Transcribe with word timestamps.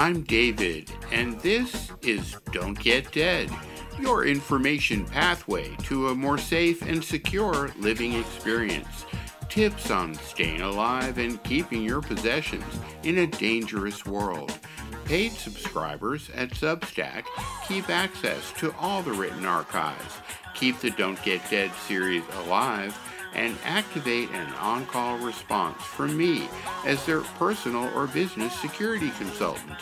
I'm 0.00 0.22
David, 0.22 0.90
and 1.12 1.38
this 1.40 1.90
is 2.00 2.34
Don't 2.52 2.78
Get 2.80 3.12
Dead, 3.12 3.50
your 3.98 4.24
information 4.24 5.04
pathway 5.04 5.76
to 5.82 6.08
a 6.08 6.14
more 6.14 6.38
safe 6.38 6.80
and 6.80 7.04
secure 7.04 7.70
living 7.78 8.14
experience. 8.14 9.04
Tips 9.50 9.90
on 9.90 10.14
staying 10.14 10.62
alive 10.62 11.18
and 11.18 11.42
keeping 11.42 11.82
your 11.82 12.00
possessions 12.00 12.64
in 13.02 13.18
a 13.18 13.26
dangerous 13.26 14.06
world. 14.06 14.58
Paid 15.04 15.32
subscribers 15.32 16.30
at 16.34 16.48
Substack 16.52 17.24
keep 17.68 17.90
access 17.90 18.52
to 18.52 18.74
all 18.80 19.02
the 19.02 19.12
written 19.12 19.44
archives, 19.44 20.16
keep 20.54 20.80
the 20.80 20.92
Don't 20.92 21.22
Get 21.22 21.42
Dead 21.50 21.72
series 21.86 22.24
alive, 22.46 22.98
and 23.34 23.56
activate 23.64 24.30
an 24.30 24.52
on 24.54 24.86
call 24.86 25.18
response 25.18 25.82
from 25.82 26.16
me 26.16 26.48
as 26.84 27.04
their 27.06 27.20
personal 27.20 27.90
or 27.96 28.06
business 28.06 28.58
security 28.60 29.10
consultant. 29.18 29.78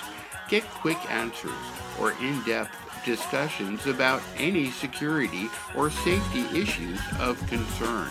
Get 0.48 0.64
quick 0.64 0.98
answers 1.10 1.52
or 2.00 2.12
in 2.20 2.42
depth 2.44 2.76
discussions 3.04 3.86
about 3.86 4.22
any 4.36 4.70
security 4.70 5.48
or 5.76 5.90
safety 5.90 6.44
issues 6.58 7.00
of 7.18 7.38
concern. 7.46 8.08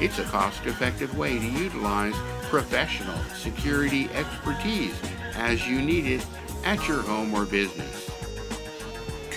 It's 0.00 0.18
a 0.18 0.24
cost 0.24 0.64
effective 0.66 1.16
way 1.18 1.38
to 1.38 1.46
utilize 1.46 2.14
professional 2.44 3.18
security 3.34 4.08
expertise 4.14 4.94
as 5.34 5.66
you 5.66 5.82
need 5.82 6.06
it 6.06 6.26
at 6.64 6.86
your 6.88 7.02
home 7.02 7.34
or 7.34 7.44
business. 7.44 8.17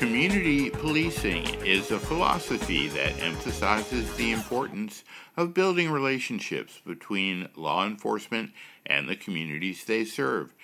Community 0.02 0.72
policing 0.72 1.46
is 1.64 1.91
a 1.91 2.00
philosophy 2.00 2.88
that 2.88 3.22
emphasizes 3.22 4.12
the 4.16 4.32
importance 4.32 5.04
of 5.38 5.54
building 5.54 5.91
relationships 5.91 6.82
between 6.84 7.48
law 7.55 7.86
enforcement 7.86 8.52
and 8.84 9.07
the 9.07 9.16
communities 9.16 9.85
they 9.85 10.04
serve. 10.04 10.55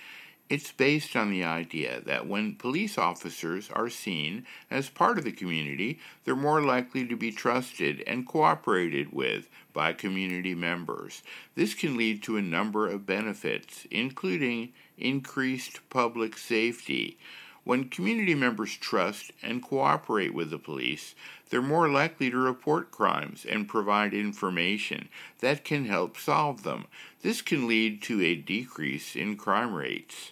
It's 0.50 0.72
based 0.72 1.16
on 1.16 1.30
the 1.30 1.44
idea 1.44 2.02
that 2.08 2.26
when 2.26 2.56
police 2.56 2.98
officers 2.98 3.70
are 3.72 3.90
seen 3.90 4.48
as 4.72 4.90
part 4.90 5.20
of 5.20 5.24
the 5.24 5.32
community, 5.32 6.00
they're 6.24 6.36
more 6.36 6.64
likely 6.64 7.06
to 7.06 7.16
be 7.16 7.32
trusted 7.32 8.04
and 8.08 8.28
cooperated 8.28 9.14
with 9.14 9.50
by 9.72 9.94
community 9.94 10.56
members. 10.56 11.22
This 11.54 11.76
can 11.76 11.96
lead 11.96 12.24
to 12.24 12.38
a 12.38 12.42
number 12.42 12.88
of 12.88 13.06
benefits, 13.06 13.86
including 13.92 14.74
increased 14.98 15.88
public 15.92 16.40
safety. 16.40 17.20
When 17.68 17.90
community 17.90 18.34
members 18.34 18.78
trust 18.78 19.34
and 19.44 19.62
cooperate 19.62 20.34
with 20.34 20.52
the 20.52 20.58
police, 20.58 21.16
they're 21.50 21.62
more 21.62 21.90
likely 21.90 22.30
to 22.32 22.38
report 22.38 22.92
crimes 22.92 23.46
and 23.46 23.68
provide 23.68 24.14
information 24.14 25.10
that 25.42 25.66
can 25.66 25.84
help 25.84 26.16
solve 26.16 26.64
them. 26.64 26.86
This 27.24 27.42
can 27.42 27.68
lead 27.68 28.02
to 28.04 28.22
a 28.22 28.36
decrease 28.36 29.18
in 29.18 29.36
crime 29.36 29.74
rates. 29.74 30.32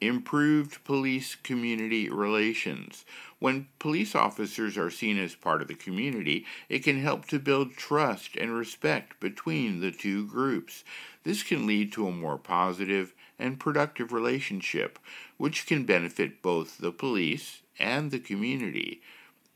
Improved 0.00 0.84
police 0.84 1.34
community 1.34 2.08
relations. 2.08 3.04
When 3.40 3.66
police 3.80 4.14
officers 4.14 4.78
are 4.78 4.90
seen 4.90 5.18
as 5.18 5.34
part 5.34 5.62
of 5.62 5.66
the 5.66 5.74
community, 5.74 6.46
it 6.68 6.84
can 6.84 7.02
help 7.02 7.26
to 7.26 7.40
build 7.40 7.72
trust 7.72 8.36
and 8.36 8.56
respect 8.56 9.18
between 9.18 9.80
the 9.80 9.90
two 9.90 10.24
groups. 10.24 10.84
This 11.24 11.42
can 11.42 11.66
lead 11.66 11.92
to 11.94 12.06
a 12.06 12.12
more 12.12 12.38
positive 12.38 13.12
and 13.40 13.58
productive 13.58 14.12
relationship, 14.12 14.98
which 15.38 15.66
can 15.66 15.84
benefit 15.84 16.42
both 16.42 16.78
the 16.78 16.92
police 16.92 17.62
and 17.78 18.10
the 18.10 18.20
community. 18.20 19.00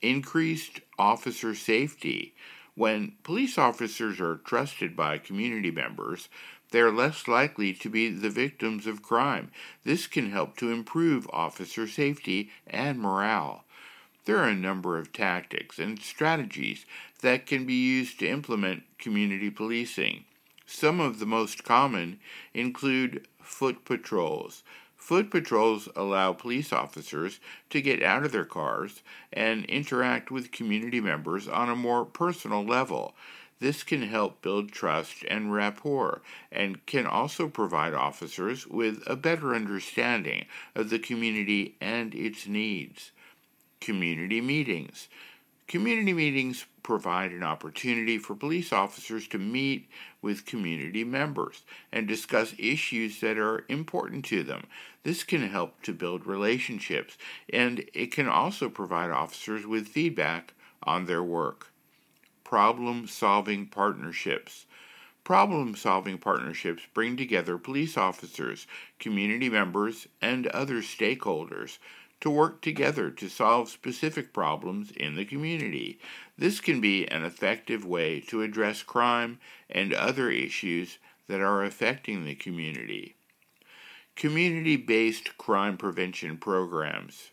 Increased 0.03 0.81
officer 0.99 1.55
safety. 1.55 2.35
When 2.75 3.13
police 3.23 3.57
officers 3.57 4.21
are 4.21 4.37
trusted 4.39 4.97
by 4.97 5.19
community 5.19 5.71
members, 5.71 6.29
they 6.73 6.81
are 6.81 6.91
less 6.91 7.29
likely 7.29 7.73
to 7.75 7.89
be 7.89 8.11
the 8.11 8.31
victims 8.31 8.87
of 8.89 9.03
crime. 9.03 9.53
This 9.85 10.09
can 10.09 10.33
help 10.33 10.57
to 10.57 10.73
improve 10.73 11.29
officer 11.33 11.87
safety 11.87 12.51
and 12.67 12.99
morale. 12.99 13.65
There 14.25 14.39
are 14.39 14.49
a 14.49 14.57
number 14.57 14.99
of 14.99 15.13
tactics 15.13 15.79
and 15.79 16.01
strategies 16.01 16.87
that 17.21 17.47
can 17.47 17.67
be 17.67 17.75
used 17.75 18.19
to 18.21 18.29
implement 18.29 18.85
community 18.99 19.51
policing. 19.51 20.25
Some 20.67 20.99
of 21.01 21.19
the 21.19 21.27
most 21.27 21.63
common 21.63 22.21
include 22.53 23.29
foot 23.41 23.85
patrols. 23.85 24.63
Foot 24.97 25.31
patrols 25.31 25.89
allow 25.95 26.33
police 26.33 26.73
officers 26.73 27.39
to 27.69 27.83
get 27.83 28.03
out 28.03 28.25
of 28.25 28.33
their 28.33 28.47
cars 28.47 29.03
and 29.33 29.67
interact 29.67 30.31
with 30.31 30.51
community 30.51 31.01
members 31.01 31.47
on 31.47 31.69
a 31.69 31.77
more 31.77 32.07
personal 32.07 32.65
level. 32.65 33.15
This 33.61 33.83
can 33.83 34.03
help 34.03 34.41
build 34.41 34.73
trust 34.73 35.25
and 35.29 35.53
rapport 35.53 36.23
and 36.51 36.85
can 36.87 37.07
also 37.07 37.49
provide 37.49 37.93
officers 37.95 38.67
with 38.67 39.03
a 39.07 39.17
better 39.17 39.55
understanding 39.55 40.47
of 40.75 40.91
the 40.91 40.99
community 40.99 41.77
and 41.81 42.15
its 42.15 42.47
needs. 42.47 43.11
Community 43.81 44.41
meetings. 44.41 45.09
Community 45.67 46.13
meetings 46.13 46.67
provide 46.83 47.33
an 47.33 47.43
opportunity 47.43 48.19
for 48.19 48.35
police 48.35 48.71
officers 48.71 49.27
to 49.29 49.39
meet 49.39 49.89
with 50.21 50.45
community 50.45 51.03
members 51.05 51.63
and 51.91 52.07
discuss 52.07 52.55
issues 52.59 53.21
that 53.21 53.39
are 53.39 53.65
important 53.69 54.27
to 54.27 54.43
them. 54.43 54.67
This 55.03 55.25
can 55.25 55.49
help 55.49 55.81
to 55.83 55.95
build 55.95 56.27
relationships 56.27 57.17
and 57.51 57.85
it 57.95 58.13
can 58.13 58.29
also 58.29 58.69
provide 58.69 59.11
officers 59.11 59.67
with 59.67 59.89
feedback 59.89 60.53
on 60.83 61.07
their 61.07 61.23
work. 61.23 61.69
Problem 62.45 63.07
solving 63.07 63.67
partnerships. 63.67 64.67
Problem 65.25 65.75
solving 65.75 66.19
partnerships 66.19 66.83
bring 66.93 67.17
together 67.17 67.57
police 67.57 67.97
officers, 67.97 68.67
community 68.99 69.49
members, 69.49 70.07
and 70.21 70.47
other 70.49 70.83
stakeholders 70.83 71.79
to 72.21 72.31
work 72.31 72.63
together 72.63 73.11
to 73.11 73.29
solve 73.29 73.69
specific 73.69 74.33
problems 74.33 74.91
in 74.93 75.15
the 75.15 75.25
community. 75.25 75.99
This 76.39 76.61
can 76.61 76.81
be 76.81 77.07
an 77.07 77.25
effective 77.25 77.85
way 77.85 78.21
to 78.29 78.43
address 78.43 78.83
crime 78.83 79.39
and 79.69 79.93
other 79.93 80.31
issues 80.31 80.99
that 81.29 81.41
are 81.41 81.65
affecting 81.65 82.25
the 82.25 82.35
community. 82.35 83.17
Community 84.17 84.77
based 84.77 85.37
crime 85.39 85.77
prevention 85.77 86.39
programs 86.39 87.31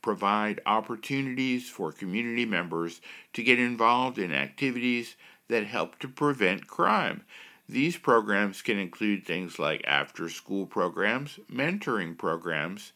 provide 0.00 0.60
opportunities 0.64 1.68
for 1.68 1.90
community 1.92 2.44
members 2.44 3.00
to 3.32 3.42
get 3.42 3.58
involved 3.58 4.18
in 4.18 4.32
activities 4.32 5.16
that 5.48 5.66
help 5.66 5.98
to 5.98 6.08
prevent 6.08 6.66
crime. 6.66 7.22
These 7.68 7.98
programs 7.98 8.62
can 8.62 8.78
include 8.78 9.26
things 9.26 9.58
like 9.58 9.84
after 9.86 10.28
school 10.28 10.66
programs, 10.66 11.38
mentoring 11.52 12.16
programs, 12.16 12.92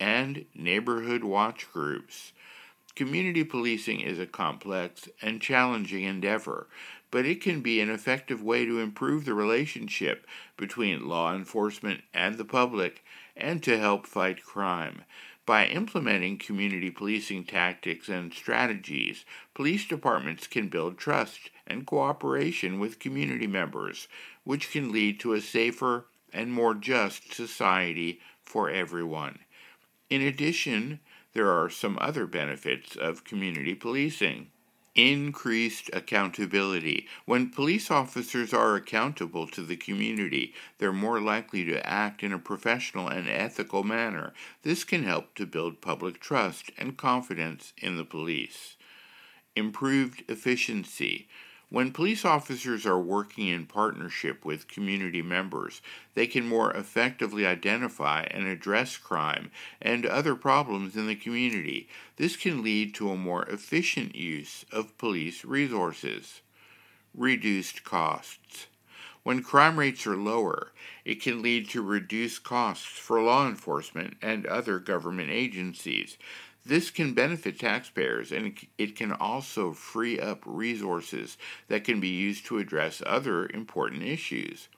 and 0.00 0.44
neighborhood 0.54 1.24
watch 1.24 1.70
groups. 1.72 2.32
Community 2.94 3.42
policing 3.42 4.00
is 4.00 4.18
a 4.18 4.26
complex 4.26 5.08
and 5.20 5.40
challenging 5.40 6.04
endeavor, 6.04 6.68
but 7.10 7.26
it 7.26 7.40
can 7.40 7.60
be 7.60 7.80
an 7.80 7.90
effective 7.90 8.42
way 8.42 8.64
to 8.64 8.80
improve 8.80 9.24
the 9.24 9.34
relationship 9.34 10.26
between 10.56 11.08
law 11.08 11.34
enforcement 11.34 12.02
and 12.12 12.38
the 12.38 12.44
public 12.44 13.04
and 13.36 13.62
to 13.62 13.78
help 13.78 14.06
fight 14.06 14.44
crime. 14.44 15.02
By 15.46 15.66
implementing 15.66 16.38
community 16.38 16.90
policing 16.90 17.44
tactics 17.44 18.08
and 18.08 18.32
strategies, 18.32 19.24
police 19.54 19.84
departments 19.86 20.46
can 20.46 20.68
build 20.68 20.96
trust 20.96 21.50
and 21.66 21.86
cooperation 21.86 22.80
with 22.80 22.98
community 22.98 23.46
members, 23.46 24.08
which 24.44 24.70
can 24.70 24.90
lead 24.90 25.20
to 25.20 25.34
a 25.34 25.40
safer 25.40 26.06
and 26.32 26.52
more 26.52 26.74
just 26.74 27.34
society 27.34 28.20
for 28.42 28.70
everyone. 28.70 29.40
In 30.10 30.20
addition, 30.22 31.00
there 31.32 31.50
are 31.50 31.70
some 31.70 31.98
other 32.00 32.26
benefits 32.26 32.94
of 32.96 33.24
community 33.24 33.74
policing. 33.74 34.50
Increased 34.94 35.90
accountability. 35.92 37.08
When 37.24 37.50
police 37.50 37.90
officers 37.90 38.54
are 38.54 38.76
accountable 38.76 39.48
to 39.48 39.62
the 39.62 39.76
community, 39.76 40.54
they're 40.78 40.92
more 40.92 41.20
likely 41.20 41.64
to 41.64 41.84
act 41.84 42.22
in 42.22 42.32
a 42.32 42.38
professional 42.38 43.08
and 43.08 43.28
ethical 43.28 43.82
manner. 43.82 44.32
This 44.62 44.84
can 44.84 45.02
help 45.02 45.34
to 45.34 45.46
build 45.46 45.80
public 45.80 46.20
trust 46.20 46.70
and 46.78 46.96
confidence 46.96 47.72
in 47.78 47.96
the 47.96 48.04
police. 48.04 48.76
Improved 49.56 50.22
efficiency. 50.28 51.28
When 51.74 51.90
police 51.90 52.24
officers 52.24 52.86
are 52.86 53.00
working 53.00 53.48
in 53.48 53.66
partnership 53.66 54.44
with 54.44 54.68
community 54.68 55.22
members, 55.22 55.82
they 56.14 56.28
can 56.28 56.46
more 56.46 56.70
effectively 56.70 57.44
identify 57.44 58.28
and 58.30 58.46
address 58.46 58.96
crime 58.96 59.50
and 59.82 60.06
other 60.06 60.36
problems 60.36 60.94
in 60.94 61.08
the 61.08 61.16
community. 61.16 61.88
This 62.14 62.36
can 62.36 62.62
lead 62.62 62.94
to 62.94 63.10
a 63.10 63.16
more 63.16 63.42
efficient 63.46 64.14
use 64.14 64.64
of 64.70 64.96
police 64.98 65.44
resources. 65.44 66.42
Reduced 67.12 67.82
costs. 67.82 68.68
When 69.24 69.42
crime 69.42 69.76
rates 69.76 70.06
are 70.06 70.16
lower, 70.16 70.70
it 71.04 71.20
can 71.20 71.42
lead 71.42 71.68
to 71.70 71.82
reduced 71.82 72.44
costs 72.44 72.86
for 72.86 73.20
law 73.20 73.48
enforcement 73.48 74.16
and 74.22 74.46
other 74.46 74.78
government 74.78 75.30
agencies. 75.30 76.18
This 76.66 76.90
can 76.90 77.12
benefit 77.12 77.60
taxpayers 77.60 78.32
and 78.32 78.58
it 78.78 78.96
can 78.96 79.12
also 79.12 79.72
free 79.72 80.18
up 80.18 80.40
resources 80.46 81.36
that 81.68 81.84
can 81.84 82.00
be 82.00 82.08
used 82.08 82.46
to 82.46 82.58
address 82.58 83.02
other 83.04 83.46
important 83.52 84.02
issues. 84.02 84.68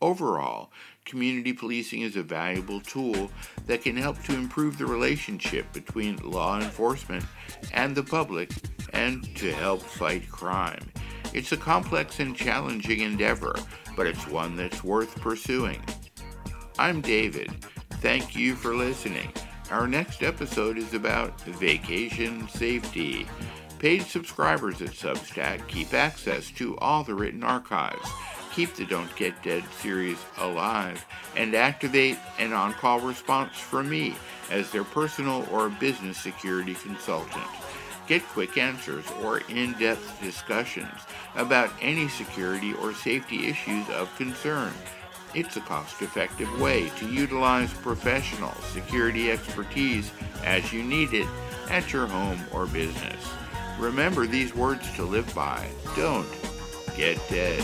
Overall, 0.00 0.70
community 1.04 1.52
policing 1.52 2.02
is 2.02 2.14
a 2.14 2.22
valuable 2.22 2.80
tool 2.80 3.30
that 3.66 3.82
can 3.82 3.96
help 3.96 4.22
to 4.24 4.34
improve 4.34 4.78
the 4.78 4.86
relationship 4.86 5.72
between 5.72 6.16
law 6.18 6.60
enforcement 6.60 7.24
and 7.72 7.96
the 7.96 8.04
public 8.04 8.50
and 8.92 9.24
to 9.36 9.52
help 9.52 9.82
fight 9.82 10.30
crime. 10.30 10.92
It's 11.32 11.50
a 11.50 11.56
complex 11.56 12.20
and 12.20 12.36
challenging 12.36 13.00
endeavor, 13.00 13.56
but 13.96 14.06
it's 14.06 14.28
one 14.28 14.54
that's 14.54 14.84
worth 14.84 15.16
pursuing. 15.20 15.82
I'm 16.78 17.00
David. 17.00 17.50
Thank 17.94 18.36
you 18.36 18.54
for 18.54 18.76
listening. 18.76 19.32
Our 19.70 19.88
next 19.88 20.22
episode 20.22 20.78
is 20.78 20.94
about 20.94 21.40
vacation 21.40 22.48
safety. 22.48 23.26
Paid 23.80 24.02
subscribers 24.02 24.80
at 24.80 24.90
Substack 24.90 25.66
keep 25.66 25.92
access 25.92 26.52
to 26.52 26.78
all 26.78 27.02
the 27.02 27.16
written 27.16 27.42
archives, 27.42 28.08
keep 28.54 28.74
the 28.74 28.84
Don't 28.84 29.14
Get 29.16 29.42
Dead 29.42 29.64
series 29.80 30.18
alive, 30.38 31.04
and 31.34 31.52
activate 31.56 32.16
an 32.38 32.52
on 32.52 32.74
call 32.74 33.00
response 33.00 33.58
from 33.58 33.90
me 33.90 34.14
as 34.52 34.70
their 34.70 34.84
personal 34.84 35.44
or 35.50 35.68
business 35.68 36.16
security 36.16 36.74
consultant. 36.74 37.44
Get 38.06 38.22
quick 38.28 38.56
answers 38.56 39.04
or 39.20 39.40
in 39.48 39.72
depth 39.72 40.22
discussions 40.22 41.00
about 41.34 41.70
any 41.82 42.06
security 42.08 42.72
or 42.74 42.94
safety 42.94 43.48
issues 43.48 43.88
of 43.90 44.14
concern. 44.16 44.72
It's 45.36 45.58
a 45.58 45.60
cost 45.60 46.00
effective 46.00 46.48
way 46.58 46.88
to 46.98 47.06
utilize 47.06 47.70
professional 47.70 48.54
security 48.72 49.30
expertise 49.30 50.10
as 50.42 50.72
you 50.72 50.82
need 50.82 51.12
it 51.12 51.28
at 51.68 51.92
your 51.92 52.06
home 52.06 52.40
or 52.54 52.64
business. 52.64 53.22
Remember 53.78 54.26
these 54.26 54.54
words 54.54 54.90
to 54.94 55.02
live 55.02 55.32
by. 55.34 55.68
Don't 55.94 56.26
get 56.96 57.20
dead. 57.28 57.62